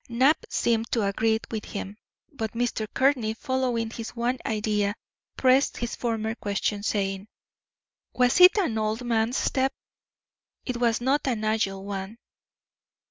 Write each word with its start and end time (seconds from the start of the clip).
Knapp 0.09 0.47
seemed 0.49 0.91
to 0.93 1.03
agree 1.03 1.37
with 1.51 1.63
him, 1.63 1.95
but 2.33 2.53
Mr. 2.53 2.87
Courtney, 2.91 3.35
following 3.35 3.91
his 3.91 4.15
one 4.15 4.39
idea, 4.47 4.95
pressed 5.37 5.77
his 5.77 5.95
former 5.95 6.33
question, 6.33 6.81
saying: 6.81 7.27
"Was 8.11 8.41
it 8.41 8.57
an 8.57 8.79
old 8.79 9.05
man's 9.05 9.37
step?" 9.37 9.71
"It 10.65 10.77
was 10.77 11.01
not 11.01 11.27
an 11.27 11.43
agile 11.43 11.85
one." 11.85 12.17